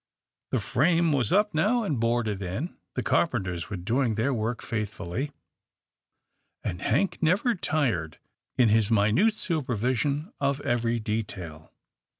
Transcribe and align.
The 0.49 0.59
frame 0.59 1.11
was 1.11 1.31
up 1.31 1.53
now, 1.53 1.83
and 1.83 1.99
boarded 1.99 2.41
in. 2.41 2.75
The 2.95 3.03
carpenters 3.03 3.69
were 3.69 3.77
doing 3.77 4.15
their 4.15 4.33
work 4.33 4.63
faithfully, 4.63 5.31
and 6.63 6.81
Hank 6.81 7.19
never 7.21 7.53
tired 7.53 8.17
in 8.57 8.69
his 8.69 8.89
minute 8.89 9.35
supervision 9.35 10.33
of 10.39 10.59
every 10.61 10.99
detail. 10.99 11.71